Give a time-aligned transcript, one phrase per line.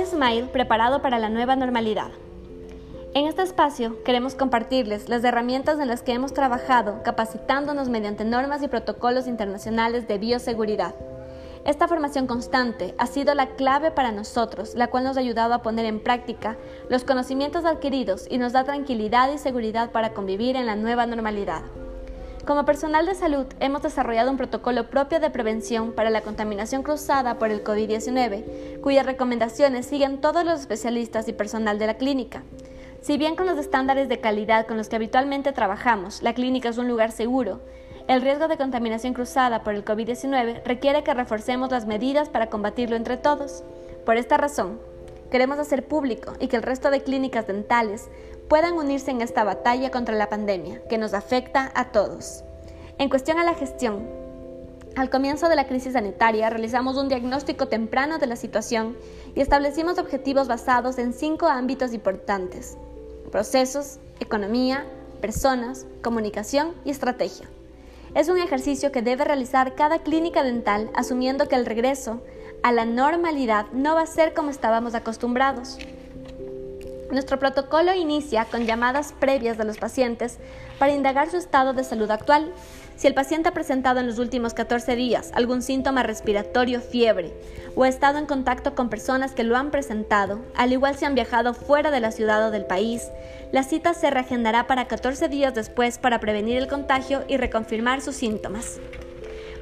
[0.00, 2.10] iSmile preparado para la nueva normalidad.
[3.14, 8.62] En este espacio queremos compartirles las herramientas en las que hemos trabajado capacitándonos mediante normas
[8.62, 10.94] y protocolos internacionales de bioseguridad.
[11.64, 15.62] Esta formación constante ha sido la clave para nosotros, la cual nos ha ayudado a
[15.62, 16.56] poner en práctica
[16.88, 21.62] los conocimientos adquiridos y nos da tranquilidad y seguridad para convivir en la nueva normalidad.
[22.50, 27.38] Como personal de salud hemos desarrollado un protocolo propio de prevención para la contaminación cruzada
[27.38, 32.42] por el COVID-19, cuyas recomendaciones siguen todos los especialistas y personal de la clínica.
[33.02, 36.78] Si bien con los estándares de calidad con los que habitualmente trabajamos, la clínica es
[36.78, 37.60] un lugar seguro,
[38.08, 42.96] el riesgo de contaminación cruzada por el COVID-19 requiere que reforcemos las medidas para combatirlo
[42.96, 43.62] entre todos.
[44.04, 44.80] Por esta razón,
[45.30, 48.08] queremos hacer público y que el resto de clínicas dentales
[48.50, 52.44] puedan unirse en esta batalla contra la pandemia, que nos afecta a todos.
[52.98, 54.06] En cuestión a la gestión,
[54.96, 58.96] al comienzo de la crisis sanitaria realizamos un diagnóstico temprano de la situación
[59.36, 62.76] y establecimos objetivos basados en cinco ámbitos importantes
[63.30, 64.84] procesos, economía,
[65.20, 67.48] personas, comunicación y estrategia.
[68.14, 72.20] Es un ejercicio que debe realizar cada clínica dental asumiendo que el regreso
[72.64, 75.78] a la normalidad no va a ser como estábamos acostumbrados.
[77.10, 80.38] Nuestro protocolo inicia con llamadas previas de los pacientes
[80.78, 82.52] para indagar su estado de salud actual
[82.94, 87.32] si el paciente ha presentado en los últimos 14 días algún síntoma respiratorio, fiebre,
[87.74, 91.14] o ha estado en contacto con personas que lo han presentado, al igual si han
[91.14, 93.08] viajado fuera de la ciudad o del país,
[93.52, 98.16] la cita se reagendará para 14 días después para prevenir el contagio y reconfirmar sus
[98.16, 98.78] síntomas.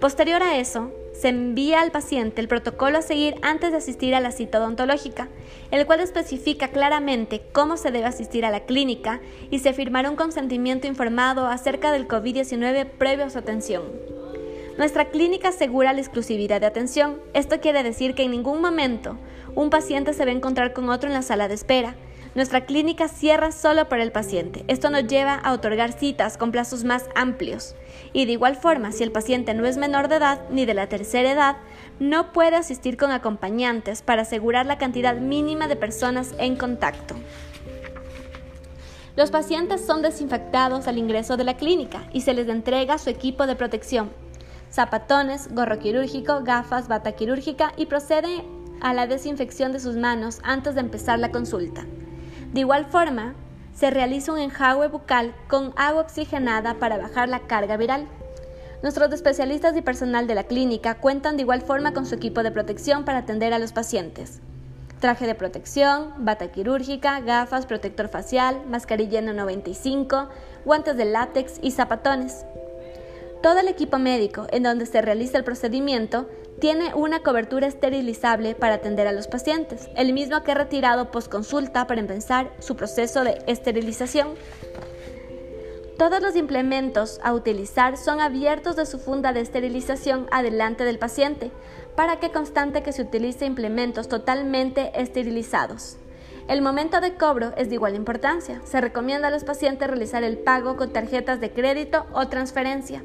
[0.00, 4.20] Posterior a eso, se envía al paciente el protocolo a seguir antes de asistir a
[4.20, 5.28] la cita odontológica,
[5.70, 9.20] el cual especifica claramente cómo se debe asistir a la clínica
[9.50, 13.84] y se firmará un consentimiento informado acerca del COVID-19 previo a su atención.
[14.76, 17.20] Nuestra clínica asegura la exclusividad de atención.
[17.32, 19.16] Esto quiere decir que en ningún momento
[19.54, 21.94] un paciente se va a encontrar con otro en la sala de espera.
[22.34, 24.64] Nuestra clínica cierra solo para el paciente.
[24.66, 27.76] Esto nos lleva a otorgar citas con plazos más amplios.
[28.12, 30.88] Y de igual forma, si el paciente no es menor de edad ni de la
[30.88, 31.56] tercera edad,
[32.00, 37.14] no puede asistir con acompañantes para asegurar la cantidad mínima de personas en contacto.
[39.14, 43.46] Los pacientes son desinfectados al ingreso de la clínica y se les entrega su equipo
[43.46, 44.10] de protección,
[44.72, 48.44] zapatones, gorro quirúrgico, gafas, bata quirúrgica y procede
[48.80, 51.86] a la desinfección de sus manos antes de empezar la consulta.
[52.54, 53.34] De igual forma,
[53.74, 58.06] se realiza un enjague bucal con agua oxigenada para bajar la carga viral.
[58.80, 62.52] Nuestros especialistas y personal de la clínica cuentan de igual forma con su equipo de
[62.52, 64.40] protección para atender a los pacientes.
[65.00, 70.28] Traje de protección, bata quirúrgica, gafas, protector facial, mascarilla N95,
[70.64, 72.46] guantes de látex y zapatones.
[73.44, 76.26] Todo el equipo médico en donde se realiza el procedimiento
[76.60, 81.86] tiene una cobertura esterilizable para atender a los pacientes, el mismo que ha retirado postconsulta
[81.86, 84.28] para empezar su proceso de esterilización.
[85.98, 91.50] Todos los implementos a utilizar son abiertos de su funda de esterilización adelante del paciente,
[91.96, 95.98] para que constante que se utilice implementos totalmente esterilizados.
[96.48, 98.62] El momento de cobro es de igual importancia.
[98.64, 103.04] Se recomienda a los pacientes realizar el pago con tarjetas de crédito o transferencia.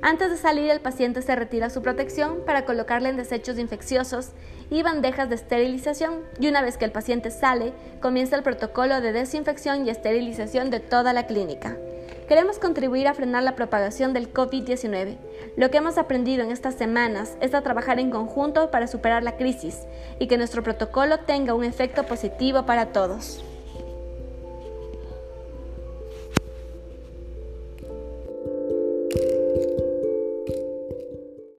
[0.00, 4.30] Antes de salir, el paciente se retira su protección para colocarle en desechos infecciosos
[4.70, 9.12] y bandejas de esterilización y una vez que el paciente sale, comienza el protocolo de
[9.12, 11.76] desinfección y esterilización de toda la clínica.
[12.28, 15.16] Queremos contribuir a frenar la propagación del COVID-19.
[15.56, 19.36] Lo que hemos aprendido en estas semanas es a trabajar en conjunto para superar la
[19.36, 19.80] crisis
[20.20, 23.42] y que nuestro protocolo tenga un efecto positivo para todos.